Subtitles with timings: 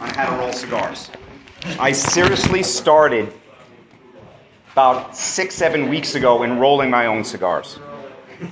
[0.00, 1.10] on how to roll cigars.
[1.78, 3.32] I seriously started
[4.72, 7.78] about six, seven weeks ago in rolling my own cigars.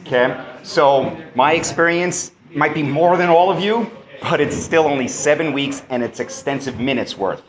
[0.03, 0.45] Okay?
[0.62, 3.90] So my experience might be more than all of you,
[4.21, 7.42] but it's still only seven weeks and it's extensive minutes worth.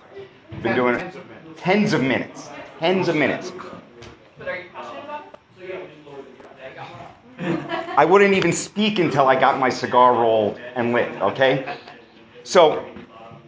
[0.62, 1.16] Been doing it
[1.58, 2.50] tens of minutes.
[2.80, 3.52] Tens of minutes.
[7.98, 11.78] I wouldn't even speak until I got my cigar rolled and lit, okay?
[12.44, 12.86] So,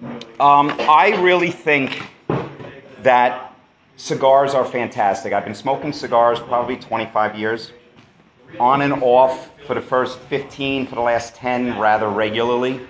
[0.02, 2.02] um, I really think
[3.04, 3.54] that
[3.98, 5.34] cigars are fantastic.
[5.34, 7.72] I've been smoking cigars probably 25 years,
[8.60, 12.82] on and off for the first 15, for the last 10 rather regularly.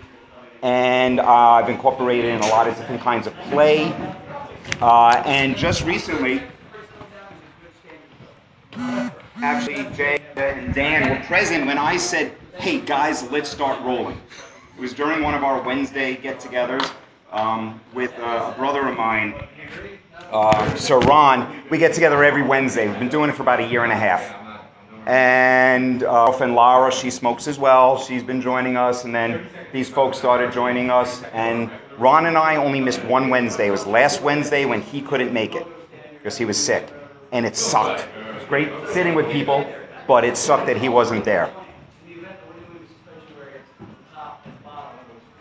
[0.62, 3.92] And uh, I've incorporated in a lot of different kinds of play.
[4.80, 6.42] Uh, and just recently,
[9.42, 14.22] actually, Jay and Dan were present when I said, hey guys, let's start rolling.
[14.78, 16.90] It was during one of our Wednesday get togethers
[17.32, 19.34] um, with uh, a brother of mine,
[20.32, 21.64] uh, Sir Ron.
[21.70, 22.88] We get together every Wednesday.
[22.88, 24.36] We've been doing it for about a year and a half.
[25.08, 27.98] And uh, and Lara, she smokes as well.
[27.98, 31.24] She's been joining us, and then these folks started joining us.
[31.34, 33.68] And Ron and I only missed one Wednesday.
[33.68, 35.66] It was last Wednesday when he couldn't make it
[36.14, 36.88] because he was sick,
[37.32, 38.02] and it sucked.
[38.02, 39.66] It great sitting with people,
[40.08, 41.52] but it sucked that he wasn't there.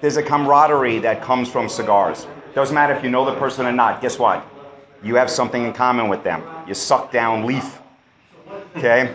[0.00, 2.26] There's a camaraderie that comes from cigars.
[2.54, 4.00] Doesn't matter if you know the person or not.
[4.00, 4.46] Guess what?
[5.02, 6.42] You have something in common with them.
[6.66, 7.78] You suck down leaf.
[8.76, 9.14] Okay?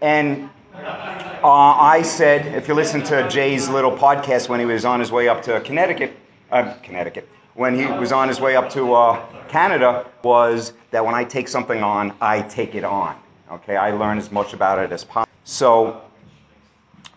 [0.00, 4.98] And uh, I said, if you listen to Jay's little podcast when he was on
[4.98, 6.16] his way up to Connecticut,
[6.50, 11.14] uh, Connecticut, when he was on his way up to uh, Canada, was that when
[11.14, 13.16] I take something on, I take it on.
[13.50, 15.32] Okay, I learn as much about it as possible.
[15.44, 16.02] So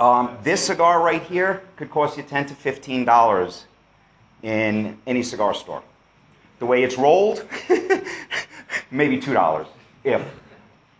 [0.01, 3.65] um, this cigar right here could cost you ten to fifteen dollars
[4.41, 5.83] in any cigar store.
[6.57, 7.45] The way it's rolled,
[8.91, 9.67] maybe two dollars,
[10.03, 10.21] if.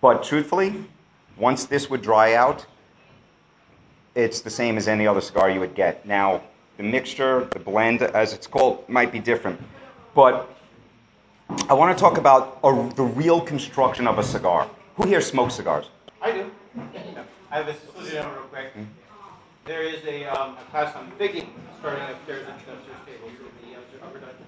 [0.02, 0.86] But truthfully,
[1.38, 2.66] once this would dry out,
[4.14, 6.06] it's the same as any other cigar you would get.
[6.06, 6.42] Now,
[6.78, 9.60] the mixture, the blend, as it's called, might be different.
[10.14, 10.48] But
[11.70, 14.70] I want to talk about a, the real construction of a cigar.
[14.96, 15.90] Who here smokes cigars?
[16.22, 16.52] I do.
[17.52, 18.72] I have a studio real quick.
[19.66, 23.32] There is a, um, a class on figging starting upstairs at the upstairs tables
[23.64, 24.46] in the upper dungeon.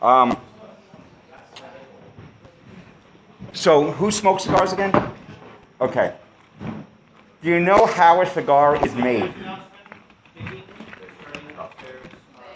[0.00, 0.36] Um,
[3.52, 4.92] so, who smokes cigars again?
[5.80, 6.14] Okay.
[7.42, 9.34] Do you know how a cigar is made?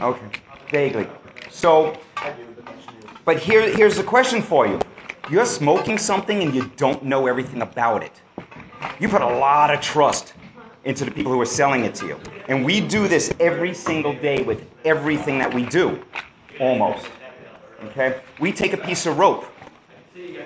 [0.00, 0.26] Okay,
[0.70, 1.09] vaguely.
[1.50, 1.98] So,
[3.25, 4.78] but here, here's the question for you.
[5.28, 8.20] You're smoking something and you don't know everything about it.
[9.00, 10.34] You put a lot of trust
[10.84, 12.20] into the people who are selling it to you.
[12.48, 16.02] And we do this every single day with everything that we do,
[16.60, 17.06] almost.
[17.86, 18.20] Okay?
[18.38, 19.46] We take a piece of rope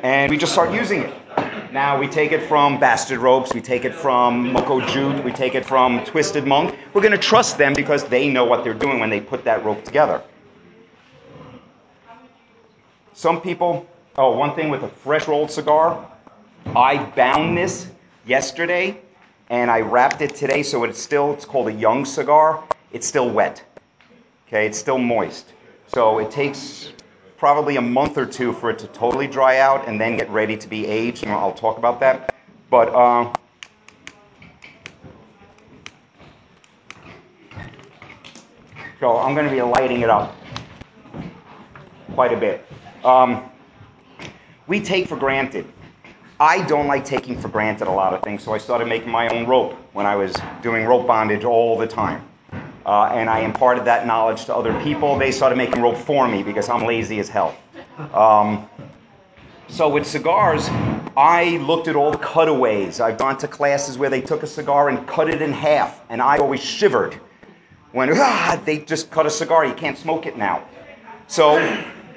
[0.03, 1.15] and we just start using it.
[1.73, 5.55] Now we take it from Bastard Ropes, we take it from Moko Jute, we take
[5.55, 6.75] it from Twisted Monk.
[6.95, 9.65] We're going to trust them because they know what they're doing when they put that
[9.65, 10.23] rope together.
[13.13, 16.09] Some people, oh, one thing with a fresh rolled cigar,
[16.75, 17.89] I bound this
[18.29, 19.01] yesterday
[19.51, 22.63] and I wrapped it today so it's still, it's called a young cigar.
[22.93, 23.65] It's still wet.
[24.47, 25.53] Okay, it's still moist.
[25.87, 26.93] So it takes
[27.39, 30.57] probably a month or two for it to totally dry out and then get ready
[30.57, 32.35] to be aged, and I'll talk about that.
[32.71, 33.33] But uh,
[39.01, 40.37] so I'm going to be lighting it up
[42.15, 42.67] quite a bit.
[43.05, 43.49] Um,
[44.67, 45.67] we take for granted.
[46.41, 49.29] I don't like taking for granted a lot of things, so I started making my
[49.29, 52.25] own rope when I was doing rope bondage all the time.
[52.87, 55.19] Uh, and I imparted that knowledge to other people.
[55.19, 57.57] They started making rope for me because I'm lazy as hell.
[58.15, 58.71] Um,
[59.67, 60.69] so with cigars,
[61.17, 63.01] I looked at all the cutaways.
[63.01, 66.23] I've gone to classes where they took a cigar and cut it in half, and
[66.23, 67.15] I always shivered
[67.91, 69.67] when ah, they just cut a cigar.
[69.67, 70.65] You can't smoke it now.
[71.27, 71.59] So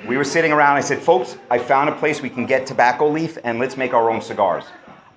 [0.07, 0.77] we were sitting around.
[0.77, 3.93] I said, folks, I found a place we can get tobacco leaf, and let's make
[3.93, 4.65] our own cigars.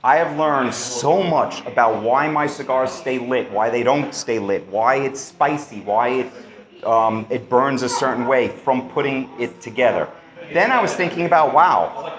[0.03, 4.39] I have learned so much about why my cigars stay lit, why they don't stay
[4.39, 9.63] lit, why it's spicy, why it, um, it burns a certain way from putting it
[9.63, 10.07] together.
[10.53, 12.13] Then I was thinking about wow,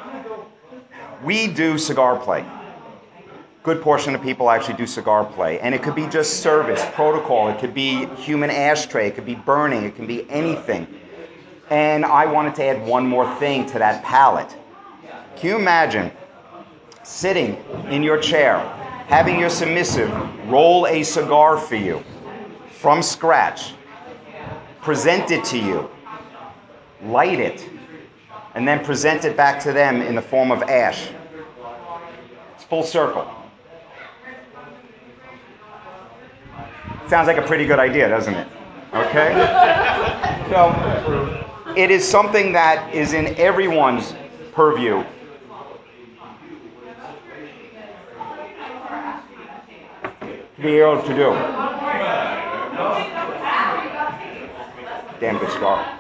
[1.24, 2.44] we do cigar play.
[3.62, 5.60] Good portion of people actually do cigar play.
[5.60, 9.36] And it could be just service, protocol, it could be human ashtray, it could be
[9.36, 10.88] burning, it can be anything.
[11.70, 14.56] And I wanted to add one more thing to that palette.
[15.38, 16.12] Can you imagine
[17.04, 17.58] sitting
[17.90, 18.60] in your chair,
[19.08, 20.12] having your submissive
[20.50, 22.04] roll a cigar for you,
[22.70, 23.74] from scratch,
[24.82, 25.90] present it to you,
[27.04, 27.68] light it,
[28.54, 31.10] and then present it back to them in the form of ash.
[32.56, 33.30] It's full circle.
[37.08, 38.48] Sounds like a pretty good idea, doesn't it?
[38.94, 40.12] Okay?
[40.46, 41.46] So,
[41.78, 44.14] it is something that is in everyone's
[44.54, 45.04] purview.
[50.56, 51.32] To be able to do.
[55.20, 56.00] Damn good scar.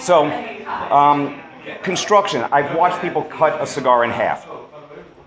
[0.00, 0.26] So,
[0.90, 1.40] um,
[1.82, 2.42] construction.
[2.52, 4.46] I've watched people cut a cigar in half.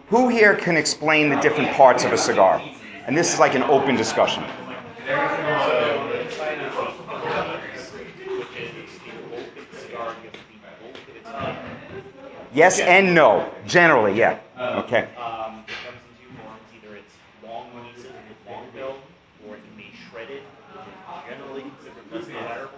[0.09, 2.61] Who here can explain the different parts of a cigar?
[3.07, 4.43] And this is like an open discussion.
[12.59, 13.49] Yes and no.
[13.67, 14.37] Generally, yeah.
[14.59, 15.07] Okay.
[15.15, 16.59] Um, it comes in two forms.
[16.75, 18.99] Either it's long pieces with long bill,
[19.47, 20.43] or it can be shredded,
[20.75, 22.75] which is generally considered less desirable.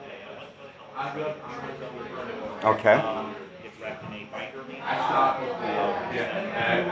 [2.63, 2.93] Okay.
[2.93, 3.33] Um,
[3.65, 4.85] it's wrapped in a binder leaf.
[4.85, 5.33] Um,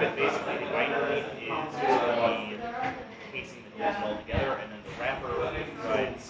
[0.01, 4.81] but basically, the binder leaf is the casing that holds it all together, and then
[4.81, 6.25] the wrapper provides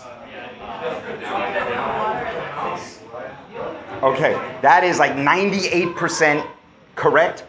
[4.03, 4.33] Okay.
[4.61, 6.47] That is like 98%
[6.95, 7.43] correct.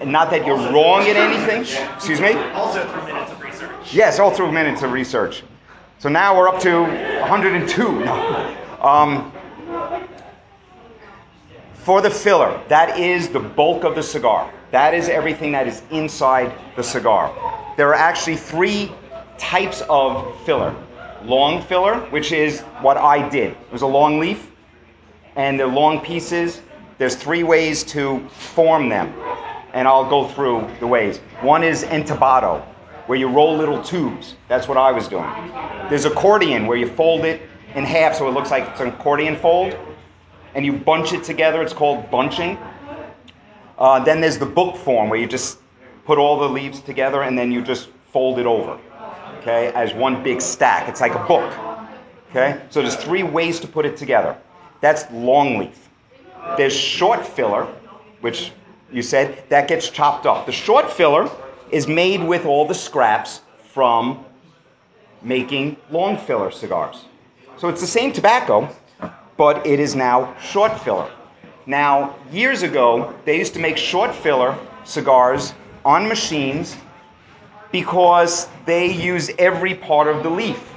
[0.00, 1.62] And not that you're wrong in anything.
[1.94, 2.34] Excuse me?
[2.34, 3.94] also through minutes of research.
[3.94, 5.42] Yes, all through minutes of research.
[5.98, 8.04] So now we're up to 102.
[8.04, 8.56] No.
[8.80, 9.32] Um,
[11.74, 14.52] for the filler, that is the bulk of the cigar.
[14.70, 17.32] That is everything that is inside the cigar.
[17.76, 18.90] There are actually three
[19.38, 20.74] types of filler.
[21.24, 23.52] Long filler, which is what I did.
[23.52, 24.48] It was a long leaf,
[25.36, 26.60] and they're long pieces.
[26.98, 29.12] There's three ways to form them,
[29.72, 31.18] and I'll go through the ways.
[31.40, 32.62] One is entubado,
[33.06, 34.36] where you roll little tubes.
[34.48, 35.30] That's what I was doing.
[35.88, 37.42] There's accordion, where you fold it
[37.74, 39.76] in half so it looks like it's an accordion fold,
[40.54, 41.62] and you bunch it together.
[41.62, 42.58] It's called bunching.
[43.78, 45.58] Uh, then there's the book form, where you just
[46.04, 48.78] put all the leaves together and then you just fold it over,
[49.38, 50.88] okay, as one big stack.
[50.88, 51.52] It's like a book,
[52.30, 52.60] okay.
[52.70, 54.36] So there's three ways to put it together.
[54.82, 55.88] That's long leaf.
[56.58, 57.66] There's short filler,
[58.20, 58.52] which
[58.92, 60.44] you said that gets chopped up.
[60.44, 61.30] The short filler
[61.70, 63.40] is made with all the scraps
[63.72, 64.24] from
[65.22, 67.06] making long filler cigars.
[67.56, 68.68] So it's the same tobacco,
[69.36, 71.10] but it is now short filler.
[71.64, 75.54] Now, years ago, they used to make short filler cigars
[75.84, 76.76] on machines
[77.70, 80.71] because they use every part of the leaf.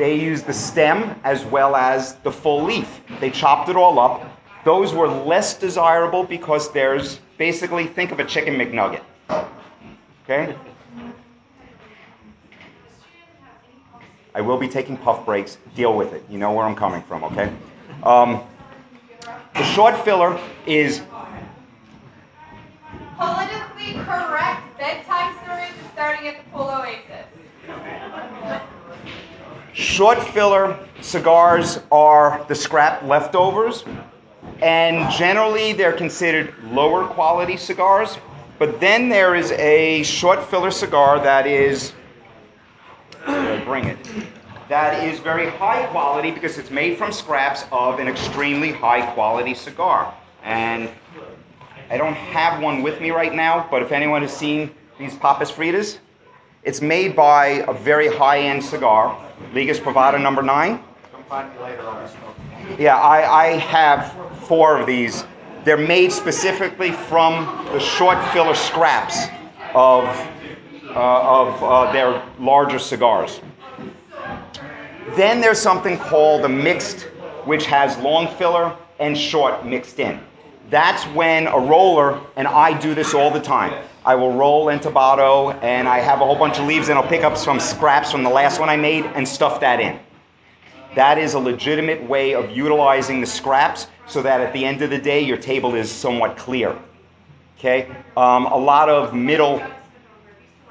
[0.00, 3.02] They use the stem as well as the full leaf.
[3.20, 4.24] They chopped it all up.
[4.64, 9.02] Those were less desirable because there's basically, think of a chicken McNugget.
[10.24, 10.56] Okay?
[14.34, 15.58] I will be taking puff breaks.
[15.74, 16.24] Deal with it.
[16.30, 17.52] You know where I'm coming from, okay?
[18.02, 18.40] Um,
[19.54, 21.02] the short filler is
[23.18, 27.09] Politically correct bedtime stories starting at the Pool Oasis.
[29.90, 33.84] Short filler cigars are the scrap leftovers,
[34.62, 38.16] and generally they're considered lower quality cigars.
[38.60, 41.92] But then there is a short filler cigar that is,
[43.64, 43.98] bring it?
[44.68, 49.54] That is very high quality because it's made from scraps of an extremely high quality
[49.54, 50.14] cigar.
[50.44, 50.88] And
[51.90, 55.50] I don't have one with me right now, but if anyone has seen these Papas
[55.50, 55.98] Fritas,
[56.62, 59.16] it's made by a very high-end cigar,
[59.52, 60.82] Ligas Privada number nine.
[62.78, 64.12] Yeah, I, I have
[64.46, 65.24] four of these.
[65.64, 69.26] They're made specifically from the short filler scraps
[69.74, 70.04] of,
[70.88, 73.40] uh, of uh, their larger cigars.
[75.16, 77.02] Then there's something called a mixed,
[77.44, 80.20] which has long filler and short mixed in.
[80.70, 83.84] That's when a roller, and I do this all the time.
[84.04, 87.24] I will roll entubado, and I have a whole bunch of leaves, and I'll pick
[87.24, 89.98] up some scraps from the last one I made and stuff that in.
[90.94, 94.90] That is a legitimate way of utilizing the scraps so that at the end of
[94.90, 96.76] the day, your table is somewhat clear.
[97.58, 97.88] Okay?
[98.16, 99.62] Um, a lot of middle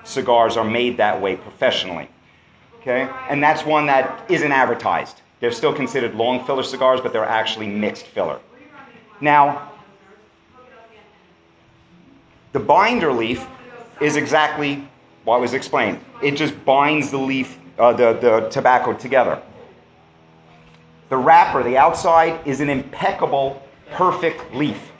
[0.05, 2.09] cigars are made that way professionally.
[2.81, 3.09] Okay?
[3.29, 5.21] And that's one that isn't advertised.
[5.41, 8.39] They're still considered long filler cigars, but they're actually mixed filler.
[9.21, 9.68] Now,
[12.51, 13.45] the binder leaf
[14.01, 14.87] is exactly
[15.23, 15.99] what was explained.
[16.23, 19.41] It just binds the leaf, uh, the, the tobacco together.
[21.09, 24.91] The wrapper, the outside, is an impeccable, perfect leaf.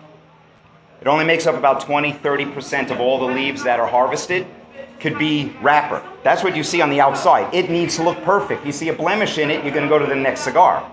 [1.02, 4.46] It only makes up about 20, 30% of all the leaves that are harvested.
[5.00, 6.04] could be wrapper.
[6.24, 7.54] That's what you see on the outside.
[7.54, 8.66] It needs to look perfect.
[8.66, 10.84] You see a blemish in it, you're going to go to the next cigar.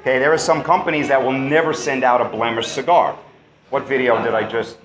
[0.00, 3.16] Okay, there are some companies that will never send out a blemished cigar.
[3.70, 4.76] What video did I just?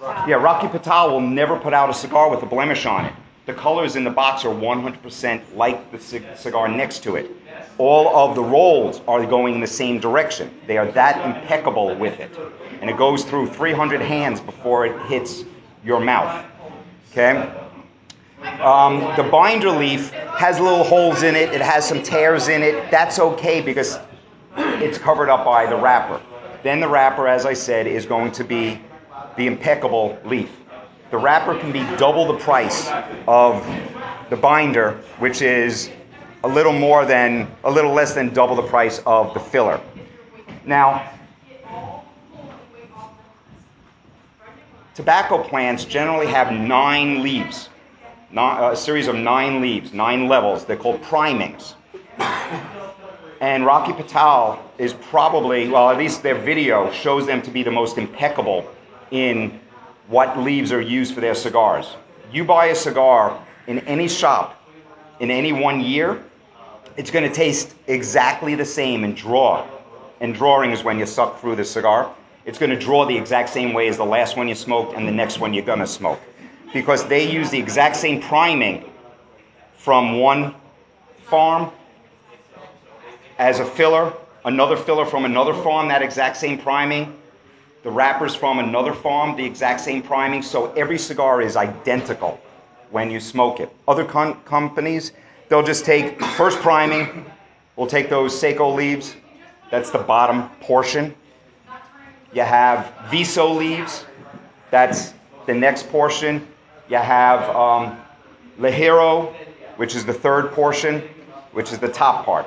[0.00, 3.14] Yeah, Rocky Patel will never put out a cigar with a blemish on it.
[3.46, 5.98] The colors in the box are 100% like the
[6.36, 7.30] cigar next to it.
[7.78, 10.50] All of the rolls are going in the same direction.
[10.66, 12.30] They are that impeccable with it.
[12.80, 15.44] And it goes through 300 hands before it hits
[15.84, 16.44] your mouth.
[17.10, 17.50] Okay?
[18.62, 22.90] Um, the binder leaf has little holes in it, it has some tears in it.
[22.90, 23.98] That's okay because
[24.56, 26.20] it's covered up by the wrapper.
[26.62, 28.80] Then the wrapper, as I said, is going to be
[29.40, 30.50] the impeccable leaf.
[31.10, 32.90] The wrapper can be double the price
[33.26, 33.66] of
[34.28, 35.90] the binder, which is
[36.44, 39.80] a little more than, a little less than double the price of the filler.
[40.66, 41.10] Now,
[44.94, 47.70] tobacco plants generally have nine leaves,
[48.36, 50.66] uh, a series of nine leaves, nine levels.
[50.66, 51.76] They're called primings.
[53.40, 57.70] And Rocky Patel is probably, well, at least their video shows them to be the
[57.70, 58.70] most impeccable
[59.10, 59.60] in
[60.08, 61.86] what leaves are used for their cigars.
[62.32, 64.60] You buy a cigar in any shop
[65.20, 66.22] in any one year,
[66.96, 69.66] it's going to taste exactly the same and draw.
[70.18, 72.12] And drawing is when you suck through the cigar.
[72.46, 75.06] It's going to draw the exact same way as the last one you smoked and
[75.06, 76.18] the next one you're going to smoke.
[76.72, 78.90] Because they use the exact same priming
[79.76, 80.54] from one
[81.26, 81.70] farm
[83.38, 84.12] as a filler,
[84.44, 87.19] another filler from another farm, that exact same priming,
[87.82, 90.42] the wrappers from another farm, the exact same priming.
[90.42, 92.40] So every cigar is identical
[92.90, 93.74] when you smoke it.
[93.88, 95.12] Other con- companies,
[95.48, 97.24] they'll just take first priming,
[97.76, 99.14] we'll take those Seco leaves,
[99.70, 101.14] that's the bottom portion.
[102.32, 104.04] You have Viso leaves,
[104.70, 105.14] that's
[105.46, 106.46] the next portion.
[106.88, 107.98] You have um,
[108.58, 109.32] Ligero,
[109.76, 111.02] which is the third portion,
[111.52, 112.46] which is the top part.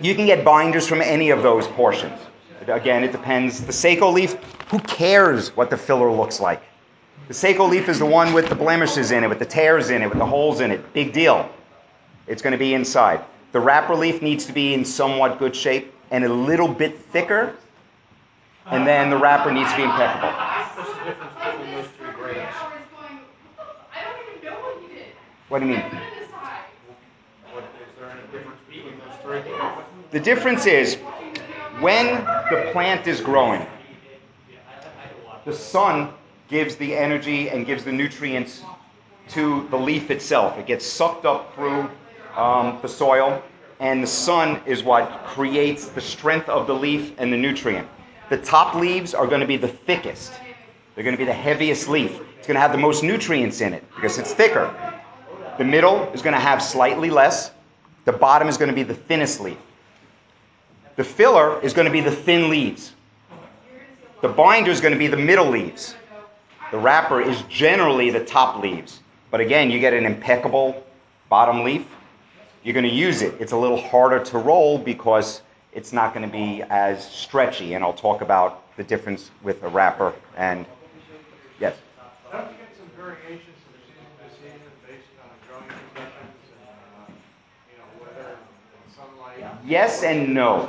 [0.00, 2.18] You can get binders from any of those portions.
[2.68, 3.64] Again, it depends.
[3.64, 4.34] The Seco leaf,
[4.70, 6.62] who cares what the filler looks like?
[7.26, 10.02] The Seco leaf is the one with the blemishes in it, with the tears in
[10.02, 10.92] it, with the holes in it.
[10.92, 11.50] Big deal.
[12.26, 13.24] It's going to be inside.
[13.52, 17.54] The wrapper leaf needs to be in somewhat good shape and a little bit thicker,
[18.66, 20.28] and then the wrapper needs to be impeccable.
[20.28, 22.54] What's the difference between those three grades?
[25.48, 25.82] What do you mean?
[27.52, 29.52] What, is there any difference between those three?
[30.10, 30.98] The difference is
[31.80, 32.06] when
[32.50, 33.64] the plant is growing,
[35.44, 36.12] the sun
[36.48, 38.62] gives the energy and gives the nutrients
[39.28, 40.58] to the leaf itself.
[40.58, 41.90] It gets sucked up through
[42.36, 43.42] um, the soil,
[43.80, 47.86] and the sun is what creates the strength of the leaf and the nutrient.
[48.30, 50.32] The top leaves are going to be the thickest.
[50.94, 52.20] They're going to be the heaviest leaf.
[52.38, 54.74] It's going to have the most nutrients in it because it's thicker.
[55.58, 57.52] The middle is going to have slightly less.
[58.04, 59.58] The bottom is going to be the thinnest leaf.
[60.98, 62.92] The filler is going to be the thin leaves.
[64.20, 65.94] The binder is going to be the middle leaves.
[66.72, 68.98] The wrapper is generally the top leaves.
[69.30, 70.84] But again, you get an impeccable
[71.28, 71.86] bottom leaf.
[72.64, 73.32] You're going to use it.
[73.38, 75.40] It's a little harder to roll because
[75.72, 77.74] it's not going to be as stretchy.
[77.74, 80.66] And I'll talk about the difference with a wrapper and
[81.60, 81.76] yes.
[82.32, 87.12] Don't you get some variations from season to season based on growing conditions and, uh,
[87.70, 89.64] you know, weather and sunlight?
[89.64, 90.68] Yes and no.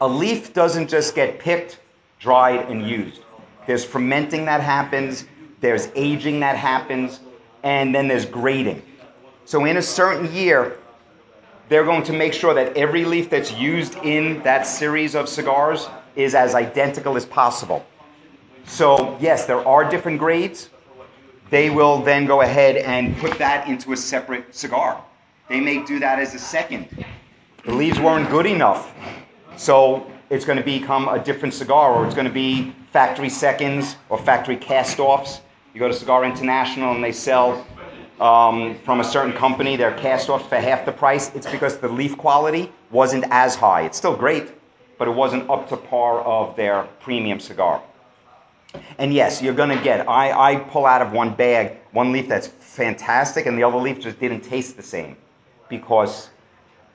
[0.00, 1.78] A leaf doesn't just get picked,
[2.18, 3.20] dried, and used.
[3.66, 5.24] There's fermenting that happens,
[5.60, 7.20] there's aging that happens,
[7.62, 8.82] and then there's grading.
[9.46, 10.78] So, in a certain year,
[11.68, 15.88] they're going to make sure that every leaf that's used in that series of cigars
[16.16, 17.84] is as identical as possible.
[18.66, 20.70] So, yes, there are different grades.
[21.50, 25.02] They will then go ahead and put that into a separate cigar.
[25.48, 27.04] They may do that as a second.
[27.64, 28.92] The leaves weren't good enough,
[29.56, 33.96] so it's going to become a different cigar, or it's going to be factory seconds
[34.08, 35.40] or factory cast offs.
[35.72, 37.66] You go to Cigar International and they sell
[38.20, 41.34] um, from a certain company their cast offs for half the price.
[41.34, 43.82] It's because the leaf quality wasn't as high.
[43.82, 44.52] It's still great,
[44.98, 47.82] but it wasn't up to par of their premium cigar.
[48.98, 52.28] And yes, you're going to get, I, I pull out of one bag one leaf
[52.28, 55.16] that's fantastic, and the other leaf just didn't taste the same
[55.68, 56.28] because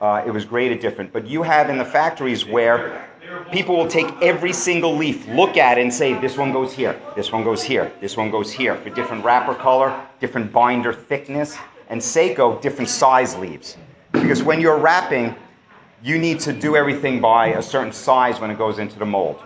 [0.00, 1.12] uh, it was graded different.
[1.12, 3.06] But you have in the factories where
[3.52, 7.00] people will take every single leaf, look at it, and say, this one goes here,
[7.14, 11.56] this one goes here, this one goes here, for different wrapper color, different binder thickness,
[11.88, 13.76] and Seco, different size leaves.
[14.12, 15.34] Because when you're wrapping,
[16.02, 19.38] you need to do everything by a certain size when it goes into the mold.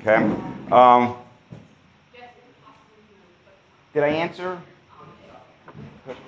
[0.00, 0.16] Okay?
[0.72, 1.16] Um,
[3.94, 4.58] did I answer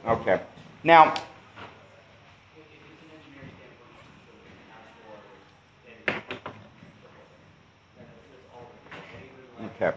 [0.06, 0.40] Okay.
[0.82, 1.14] Now,
[9.76, 9.96] okay.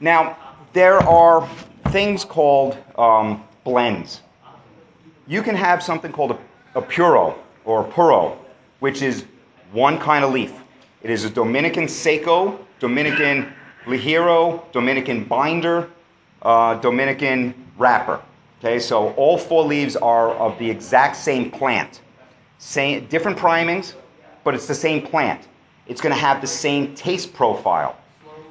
[0.00, 0.36] Now,
[0.72, 1.48] there are
[1.88, 4.22] things called um, blends.
[5.26, 6.38] You can have something called a,
[6.78, 8.38] a puro or a puro,
[8.80, 9.24] which is
[9.72, 10.52] one kind of leaf.
[11.02, 13.52] It is a Dominican seco, Dominican
[13.86, 15.88] ligero, Dominican binder,
[16.42, 18.20] uh, Dominican wrapper.
[18.58, 22.00] Okay, so all four leaves are of the exact same plant.
[22.58, 23.94] Same, different primings,
[24.42, 25.46] but it's the same plant.
[25.88, 27.96] It's going to have the same taste profile.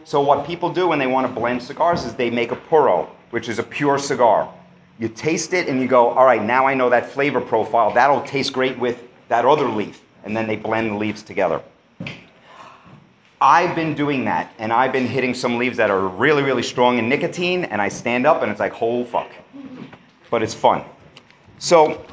[0.04, 3.10] So what people do when they want to blend cigars is they make a puro,
[3.30, 4.52] which is a pure cigar.
[5.00, 7.94] You taste it and you go, all right, now I know that flavor profile.
[7.94, 10.02] That'll taste great with that other leaf.
[10.24, 11.62] And then they blend the leaves together.
[13.40, 16.98] I've been doing that, and I've been hitting some leaves that are really, really strong
[16.98, 19.30] in nicotine, and I stand up and it's like, whole fuck.
[20.32, 20.84] But it's fun.
[21.60, 22.04] So,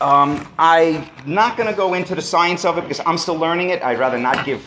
[0.00, 3.70] um, I'm not going to go into the science of it because I'm still learning
[3.70, 3.82] it.
[3.82, 4.64] I'd rather not give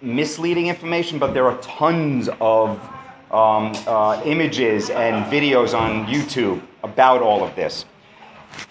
[0.00, 2.78] misleading information, but there are tons of
[3.30, 7.84] um, uh, images and videos on YouTube about all of this.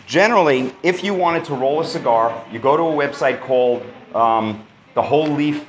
[0.06, 4.66] Generally, if you wanted to roll a cigar, you go to a website called um,
[4.96, 5.66] the Whole Leaf,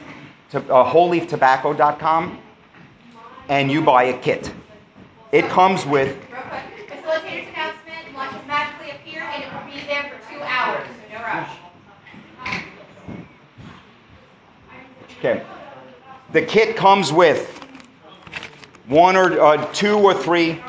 [0.51, 2.39] to, uh, WholeLeafTobacco.com,
[3.49, 4.53] and you buy a kit.
[5.33, 9.87] It comes with Real quick, facilitator's announcement, lunch has magically appeared and it will be
[9.87, 11.51] there for two hours, no rush.
[15.19, 15.45] Okay.
[16.33, 17.59] The kit comes with
[18.87, 20.61] one or uh, two or three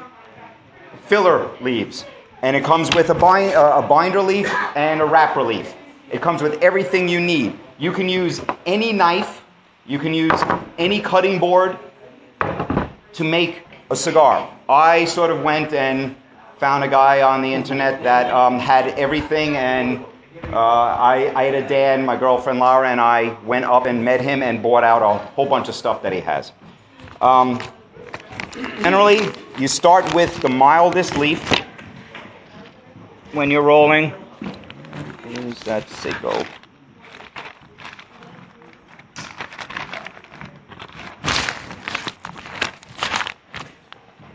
[1.05, 2.05] filler leaves,
[2.41, 5.73] and it comes with a, bind, uh, a binder leaf and a wrapper leaf.
[6.11, 7.57] It comes with everything you need.
[7.77, 9.43] You can use any knife,
[9.85, 10.41] you can use
[10.77, 11.77] any cutting board
[13.13, 14.51] to make a cigar.
[14.67, 16.15] I sort of went and
[16.59, 20.03] found a guy on the internet that um, had everything, and
[20.51, 24.19] uh, I, I had a Dan, my girlfriend Laura, and I went up and met
[24.19, 26.51] him and bought out a whole bunch of stuff that he has.
[27.21, 27.61] Um,
[28.81, 29.21] generally,
[29.57, 31.49] you start with the mildest leaf
[33.31, 34.09] when you're rolling.
[34.09, 36.45] Where's that Seco?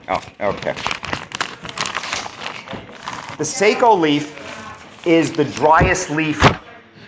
[0.09, 1.04] Oh, okay.
[3.37, 6.41] The Seco leaf is the driest leaf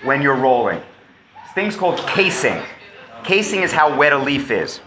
[0.03, 0.79] when you're rolling.
[0.79, 2.61] This thing's called casing.
[3.23, 4.81] Casing is how wet a leaf is.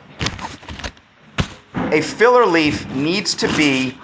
[1.76, 3.98] A filler leaf needs to be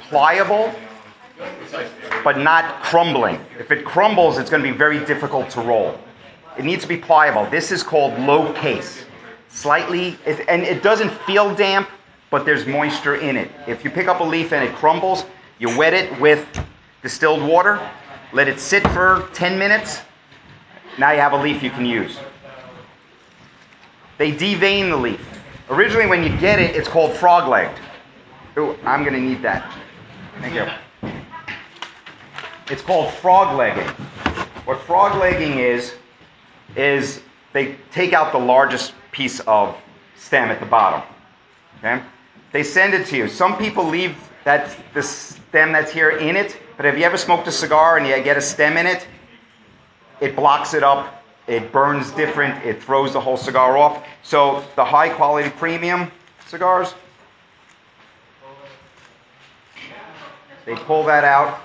[0.00, 0.74] pliable
[2.24, 3.40] but not crumbling.
[3.58, 5.98] If it crumbles, it's going to be very difficult to roll.
[6.58, 7.46] It needs to be pliable.
[7.50, 9.04] This is called low case.
[9.48, 10.18] Slightly,
[10.48, 11.88] and it doesn't feel damp,
[12.32, 13.50] but there's moisture in it.
[13.68, 15.26] If you pick up a leaf and it crumbles,
[15.58, 16.48] you wet it with
[17.02, 17.78] distilled water,
[18.32, 20.00] let it sit for 10 minutes.
[20.98, 22.16] Now you have a leaf you can use.
[24.16, 25.20] They devein the leaf.
[25.68, 27.78] Originally, when you get it, it's called frog legged.
[28.56, 29.70] Ooh, I'm going to need that.
[30.40, 31.10] Thank you.
[32.70, 33.88] It's called frog legging.
[34.64, 35.94] What frog legging is,
[36.76, 37.20] is
[37.52, 39.76] they take out the largest piece of
[40.16, 41.02] stem at the bottom.
[41.78, 42.02] Okay?
[42.52, 43.28] They send it to you.
[43.28, 47.48] Some people leave that the stem that's here in it, but have you ever smoked
[47.48, 49.06] a cigar and you get a stem in it?
[50.20, 54.04] It blocks it up, it burns different, it throws the whole cigar off.
[54.22, 56.10] So the high quality premium
[56.46, 56.94] cigars,
[60.66, 61.60] they pull that out,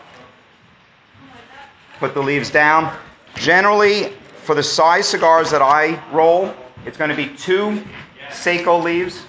[1.99, 2.95] put the leaves down.
[3.35, 6.53] Generally, for the size cigars that I roll,
[6.85, 7.83] it's going to be two
[8.31, 9.21] Seco leaves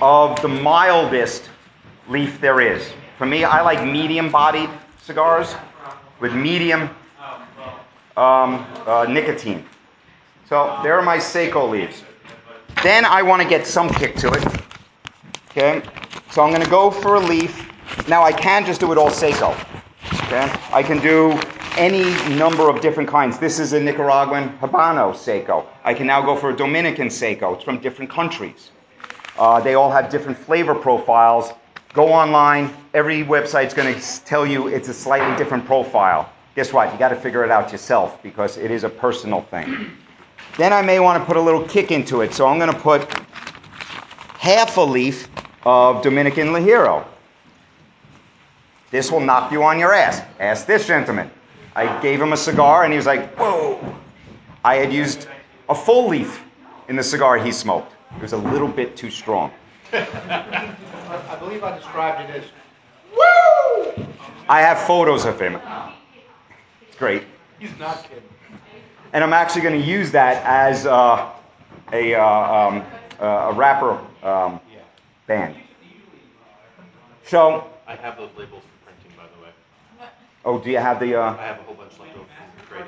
[0.00, 1.50] of the mildest
[2.08, 2.92] leaf there is.
[3.18, 5.54] For me, I like medium bodied cigars
[6.20, 6.90] with medium
[8.16, 9.64] um, uh, nicotine.
[10.48, 12.02] So there are my Seco leaves.
[12.82, 14.44] Then I want to get some kick to it.
[15.50, 15.82] Okay?
[16.30, 17.70] So I'm going to go for a leaf.
[18.08, 19.56] Now I can just do it all Seco.
[20.24, 20.52] Okay?
[20.72, 21.38] I can do
[21.76, 22.04] any
[22.36, 23.38] number of different kinds.
[23.38, 25.66] This is a Nicaraguan Habano Seco.
[25.82, 27.54] I can now go for a Dominican Seco.
[27.54, 28.70] It's from different countries.
[29.38, 31.50] Uh, they all have different flavor profiles.
[31.92, 32.72] Go online.
[32.92, 36.30] Every website's going to tell you it's a slightly different profile.
[36.54, 36.92] Guess what?
[36.92, 39.90] You got to figure it out yourself because it is a personal thing.
[40.56, 42.32] Then I may want to put a little kick into it.
[42.32, 43.12] So I'm going to put
[44.38, 45.28] half a leaf
[45.64, 47.04] of Dominican Ligero.
[48.90, 50.22] This will knock you on your ass.
[50.38, 51.30] Ask this gentleman.
[51.74, 53.96] I gave him a cigar and he was like, whoa.
[54.64, 55.26] I had used
[55.68, 56.40] a full leaf
[56.88, 57.92] in the cigar he smoked.
[58.16, 59.52] It was a little bit too strong.
[59.92, 62.44] I believe I described it as,
[63.12, 64.04] woo.
[64.48, 65.58] I have photos of him.
[66.88, 67.24] It's great.
[67.58, 68.22] he's not kidding.
[69.12, 71.30] And I'm actually going to use that as uh,
[71.92, 72.84] a, uh, um,
[73.20, 74.80] uh, a rapper um, Yeah.
[75.26, 75.56] band.
[77.26, 80.08] So, I have those labels for printing, by the way.
[80.44, 81.14] oh, do you have the?
[81.16, 82.84] I Uh, have a whole bunch left over from Great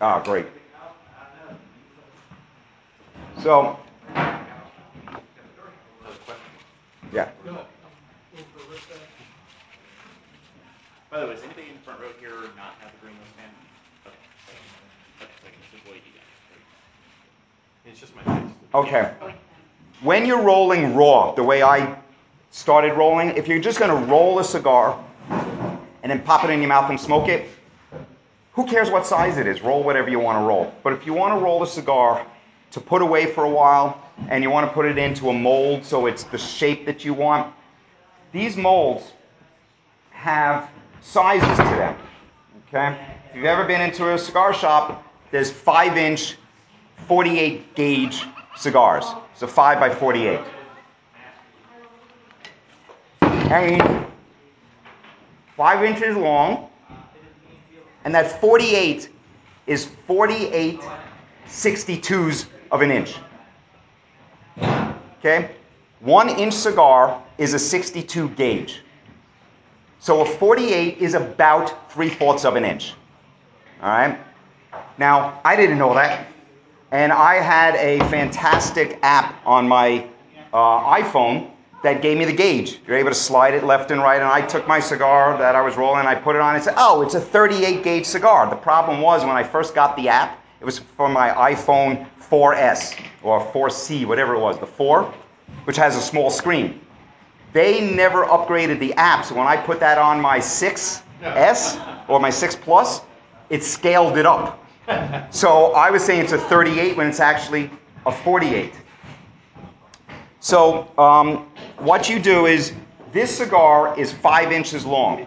[0.00, 0.24] X.
[0.24, 0.46] great.
[3.42, 3.91] So, Another question?
[7.12, 7.28] Yeah.
[11.10, 13.52] By the way, does anybody in the front row here not have a green wristband?
[14.06, 14.16] Okay,
[15.20, 16.24] okay, so I can just avoid you guys.
[17.84, 18.50] It's just my face.
[18.74, 19.12] Okay.
[20.02, 21.96] When you're rolling raw, the way I
[22.50, 24.98] started rolling, if you're just going to roll a cigar
[25.30, 27.48] and then pop it in your mouth and smoke it,
[28.54, 29.62] who cares what size it is?
[29.62, 30.72] Roll whatever you want to roll.
[30.82, 32.26] But if you want to roll a cigar
[32.72, 35.84] to put away for a while and you want to put it into a mold
[35.84, 37.52] so it's the shape that you want,
[38.32, 39.04] these molds
[40.10, 41.96] have sizes to them.
[42.68, 42.96] Okay?
[43.30, 46.36] If you've ever been into a cigar shop, there's 5 inch
[47.08, 48.24] 48 gauge
[48.56, 49.04] cigars.
[49.34, 50.40] So 5 by 48.
[53.20, 54.06] And
[55.56, 56.68] 5 inches long.
[58.04, 59.10] And that 48
[59.66, 60.80] is 48
[61.46, 63.14] 62s of an inch.
[64.58, 65.50] Okay?
[66.00, 68.82] One inch cigar is a 62 gauge.
[70.00, 72.94] So a 48 is about three fourths of an inch.
[73.80, 74.18] All right?
[74.98, 76.26] Now, I didn't know that.
[76.90, 80.06] And I had a fantastic app on my
[80.52, 81.50] uh, iPhone
[81.82, 82.80] that gave me the gauge.
[82.86, 84.20] You're able to slide it left and right.
[84.20, 86.74] And I took my cigar that I was rolling, I put it on, and said,
[86.76, 88.48] oh, it's a 38 gauge cigar.
[88.50, 92.96] The problem was when I first got the app, it was for my iPhone 4S
[93.24, 95.12] or 4C, whatever it was, the 4,
[95.64, 96.80] which has a small screen.
[97.52, 102.30] They never upgraded the app, so when I put that on my 6S or my
[102.30, 103.00] 6 Plus,
[103.50, 104.64] it scaled it up.
[105.32, 107.70] So I was saying it's a 38 when it's actually
[108.06, 108.72] a 48.
[110.38, 111.48] So um,
[111.78, 112.72] what you do is
[113.12, 115.26] this cigar is five inches long.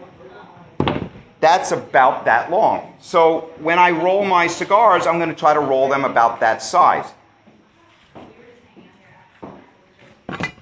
[1.40, 2.96] That's about that long.
[3.00, 6.62] So when I roll my cigars, I'm going to try to roll them about that
[6.62, 7.06] size.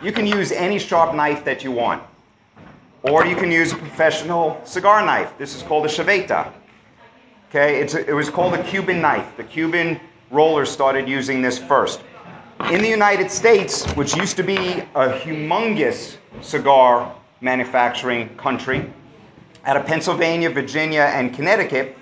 [0.01, 2.03] You can use any sharp knife that you want.
[3.03, 5.33] Or you can use a professional cigar knife.
[5.37, 6.51] This is called a chaveta.
[7.49, 9.37] Okay, a, it was called a Cuban knife.
[9.37, 9.99] The Cuban
[10.31, 12.01] rollers started using this first.
[12.71, 14.57] In the United States, which used to be
[14.95, 18.91] a humongous cigar manufacturing country,
[19.65, 21.97] out of Pennsylvania, Virginia, and Connecticut,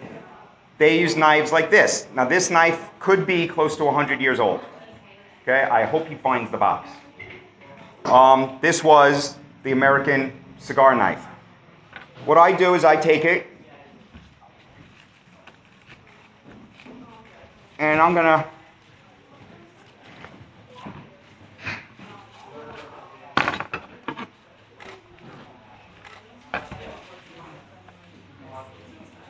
[0.78, 2.08] they use knives like this.
[2.16, 4.62] Now, this knife could be close to 100 years old.
[5.44, 6.90] Okay, I hope he finds the box.
[8.06, 11.24] Um, this was the American cigar knife.
[12.26, 13.48] What I do is I take it
[17.82, 18.48] and I'm gonna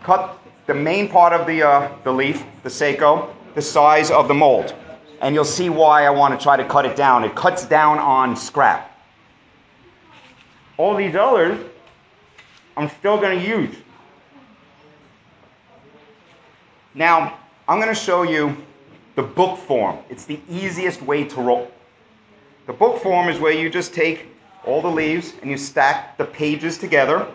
[0.04, 4.34] cut the main part of the, uh, the leaf, the Seco, the size of the
[4.34, 4.74] mold.
[5.22, 7.24] And you'll see why I want to try to cut it down.
[7.24, 8.88] It cuts down on scrap.
[10.78, 11.64] All these others,
[12.76, 13.76] I'm still going to use.
[16.94, 17.38] Now,
[17.68, 18.58] I'm going to show you
[19.16, 20.00] the book form.
[20.10, 21.72] It's the easiest way to roll.
[22.66, 24.26] The book form is where you just take
[24.66, 27.28] all the leaves and you stack the pages together.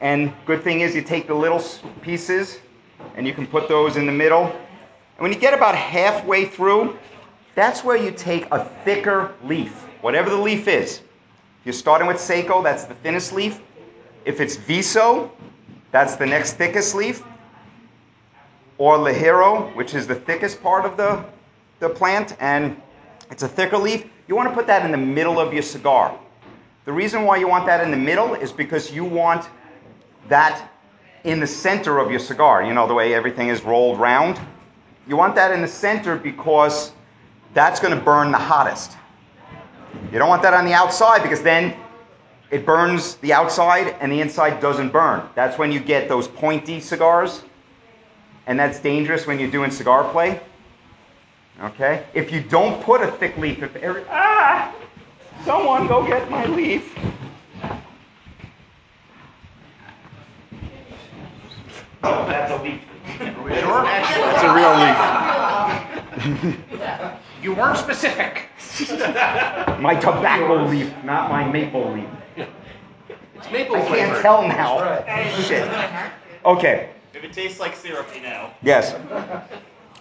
[0.00, 1.62] And good thing is you take the little
[2.02, 2.58] pieces
[3.16, 4.44] and you can put those in the middle.
[4.44, 6.96] And when you get about halfway through,
[7.54, 10.98] that's where you take a thicker leaf, whatever the leaf is.
[10.98, 13.60] If you're starting with Seco, that's the thinnest leaf.
[14.24, 15.30] If it's Viso,
[15.90, 17.24] that's the next thickest leaf.
[18.78, 21.24] Or Ligero, which is the thickest part of the,
[21.80, 22.80] the plant, and
[23.32, 24.06] it's a thicker leaf.
[24.28, 26.16] You want to put that in the middle of your cigar.
[26.84, 29.48] The reason why you want that in the middle is because you want
[30.28, 30.70] that
[31.24, 32.62] in the center of your cigar.
[32.62, 34.38] You know, the way everything is rolled round.
[35.06, 36.92] You want that in the center because
[37.54, 38.96] that's going to burn the hottest.
[40.12, 41.74] You don't want that on the outside because then
[42.50, 45.22] it burns the outside and the inside doesn't burn.
[45.34, 47.42] That's when you get those pointy cigars.
[48.46, 50.40] And that's dangerous when you're doing cigar play.
[51.60, 52.04] Okay?
[52.14, 54.74] If you don't put a thick leaf, if every, ah,
[55.44, 56.96] someone go get my leaf.
[62.02, 62.80] Oh, that's a leaf.
[63.18, 63.82] Sure?
[63.82, 64.74] That's a real
[66.98, 67.14] leaf.
[67.40, 68.46] You weren't specific.
[69.80, 72.08] my tobacco leaf, not my maple leaf.
[73.36, 73.96] It's maple I flavor.
[73.96, 75.04] can't tell now.
[75.42, 75.70] Shit.
[76.44, 76.90] Okay.
[77.14, 78.50] If it tastes like syrup, you know.
[78.62, 78.94] Yes.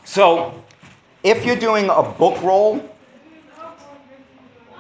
[0.04, 0.64] So,
[1.24, 2.84] if you're doing a book roll,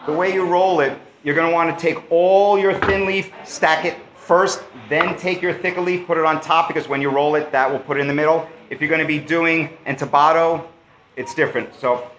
[0.07, 3.31] the way you roll it, you're going to want to take all your thin leaf,
[3.45, 3.97] stack it
[4.27, 7.51] first, then take your thicker leaf, put it on top because when you roll it,
[7.51, 8.47] that will put it in the middle.
[8.69, 10.67] If you're going to be doing entubado,
[11.15, 11.73] it's different.
[11.75, 12.09] So,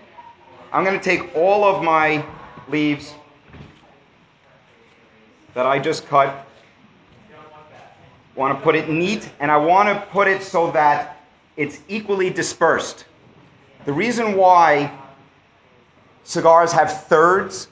[0.73, 2.25] I'm going to take all of my
[2.69, 3.15] leaves
[5.55, 6.47] that I just cut
[8.39, 11.21] want to put it neat, and I want to put it so that
[11.57, 13.05] it's equally dispersed.
[13.85, 14.97] The reason why
[16.23, 17.67] cigars have thirds,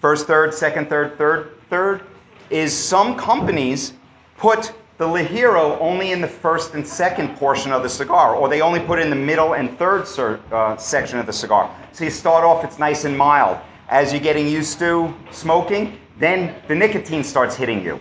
[0.00, 2.06] first third, second third, third third,
[2.50, 3.92] is some companies
[4.36, 8.60] put the Ligero only in the first and second portion of the cigar, or they
[8.60, 10.06] only put it in the middle and third
[10.52, 11.74] uh, section of the cigar.
[11.92, 13.58] So you start off, it's nice and mild.
[13.88, 18.00] As you're getting used to smoking, then the nicotine starts hitting you.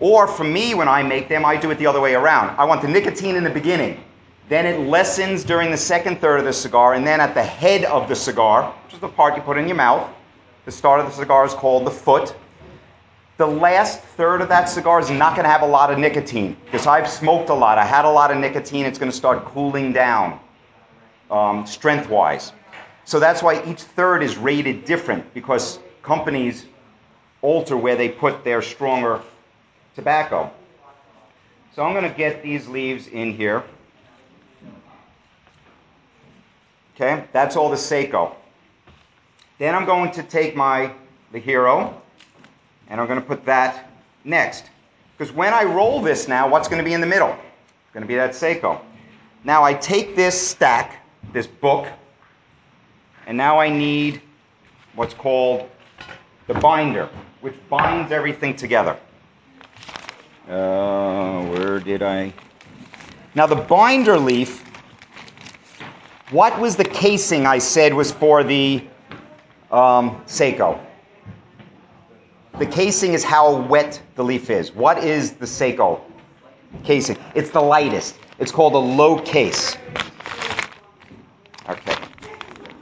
[0.00, 2.56] Or for me, when I make them, I do it the other way around.
[2.58, 4.02] I want the nicotine in the beginning.
[4.48, 7.84] Then it lessens during the second third of the cigar, and then at the head
[7.84, 10.08] of the cigar, which is the part you put in your mouth,
[10.64, 12.34] the start of the cigar is called the foot.
[13.36, 16.56] The last third of that cigar is not going to have a lot of nicotine
[16.64, 17.76] because I've smoked a lot.
[17.76, 18.86] I had a lot of nicotine.
[18.86, 20.40] It's going to start cooling down
[21.30, 22.52] um, strength wise.
[23.04, 26.64] So that's why each third is rated different because companies
[27.42, 29.20] alter where they put their stronger
[29.94, 30.50] tobacco.
[31.74, 33.62] So I'm going to get these leaves in here.
[36.94, 38.34] Okay, that's all the Seco.
[39.58, 40.90] Then I'm going to take my
[41.34, 41.94] Ligero
[42.88, 43.90] and I'm going to put that
[44.24, 44.64] next.
[45.16, 47.30] Because when I roll this now, what's going to be in the middle?
[47.30, 48.80] It's going to be that Seco.
[49.44, 51.86] Now I take this stack, this book,
[53.26, 54.20] and now I need
[54.94, 55.68] what's called
[56.46, 57.08] the binder,
[57.40, 58.96] which binds everything together.
[60.48, 62.32] Uh, where did I?
[63.34, 64.64] Now, the binder leaf,
[66.30, 68.82] what was the casing I said was for the
[69.70, 70.80] um, Seco?
[72.58, 74.72] The casing is how wet the leaf is.
[74.72, 76.00] What is the Seco
[76.84, 77.18] casing?
[77.34, 78.16] It's the lightest.
[78.38, 79.76] It's called a low case.
[81.68, 81.96] Okay.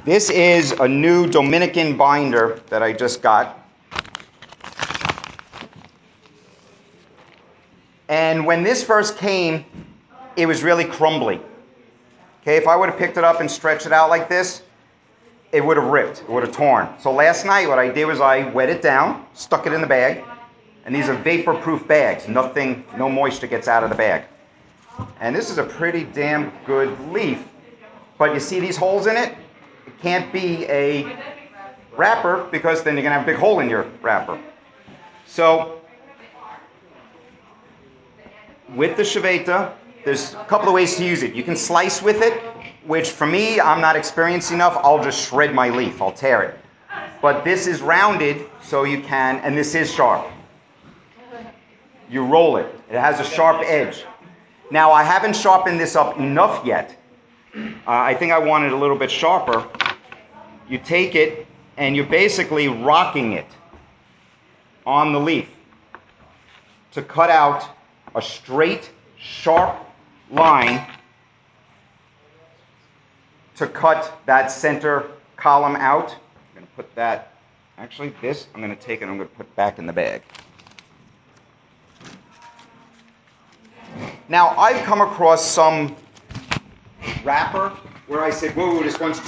[0.04, 3.66] This is a new Dominican binder that I just got.
[8.08, 9.64] And when this first came,
[10.36, 11.40] it was really crumbly.
[12.42, 14.62] Okay, if I would have picked it up and stretched it out like this,
[15.54, 16.88] it would have ripped, it would have torn.
[16.98, 19.86] So last night, what I did was I wet it down, stuck it in the
[19.86, 20.24] bag,
[20.84, 22.26] and these are vapor proof bags.
[22.26, 24.24] Nothing, no moisture gets out of the bag.
[25.20, 27.46] And this is a pretty damn good leaf.
[28.18, 29.36] But you see these holes in it?
[29.86, 31.16] It can't be a
[31.96, 34.40] wrapper because then you're to have a big hole in your wrapper.
[35.24, 35.80] So
[38.74, 39.72] with the Chaveta,
[40.04, 41.32] there's a couple of ways to use it.
[41.34, 42.42] You can slice with it,
[42.86, 44.76] which for me, I'm not experienced enough.
[44.82, 46.58] I'll just shred my leaf, I'll tear it.
[47.22, 50.30] But this is rounded, so you can, and this is sharp.
[52.10, 54.04] You roll it, it has a sharp edge.
[54.70, 56.96] Now, I haven't sharpened this up enough yet.
[57.56, 59.66] Uh, I think I want it a little bit sharper.
[60.68, 63.46] You take it, and you're basically rocking it
[64.86, 65.48] on the leaf
[66.92, 67.64] to cut out
[68.14, 69.76] a straight, sharp
[70.30, 70.86] line
[73.56, 76.10] to cut that center column out.
[76.12, 77.34] I'm going to put that,
[77.78, 80.22] actually, this I'm going to take and I'm going to put back in the bag.
[84.28, 85.94] Now, I've come across some
[87.22, 87.68] wrapper
[88.06, 89.20] where I said, whoa, this one's